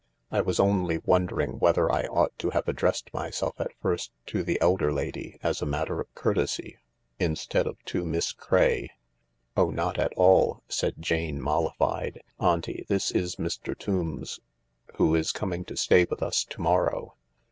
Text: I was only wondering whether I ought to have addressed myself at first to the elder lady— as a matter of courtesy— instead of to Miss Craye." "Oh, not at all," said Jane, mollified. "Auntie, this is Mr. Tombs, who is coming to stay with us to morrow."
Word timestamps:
I 0.31 0.41
was 0.41 0.59
only 0.59 0.97
wondering 1.05 1.59
whether 1.59 1.91
I 1.91 2.05
ought 2.05 2.35
to 2.39 2.49
have 2.49 2.67
addressed 2.67 3.13
myself 3.13 3.61
at 3.61 3.69
first 3.83 4.11
to 4.25 4.41
the 4.41 4.59
elder 4.59 4.91
lady— 4.91 5.37
as 5.43 5.61
a 5.61 5.65
matter 5.67 5.99
of 6.01 6.11
courtesy— 6.15 6.79
instead 7.19 7.67
of 7.67 7.77
to 7.85 8.03
Miss 8.03 8.31
Craye." 8.33 8.89
"Oh, 9.55 9.69
not 9.69 9.99
at 9.99 10.11
all," 10.13 10.63
said 10.67 10.95
Jane, 10.99 11.39
mollified. 11.39 12.19
"Auntie, 12.39 12.83
this 12.89 13.11
is 13.11 13.35
Mr. 13.35 13.77
Tombs, 13.77 14.39
who 14.95 15.13
is 15.13 15.31
coming 15.31 15.63
to 15.65 15.77
stay 15.77 16.07
with 16.09 16.23
us 16.23 16.45
to 16.45 16.59
morrow." 16.61 17.13